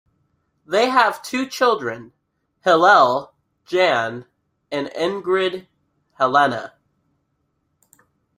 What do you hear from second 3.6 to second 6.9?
Jan and Ingrid Helena.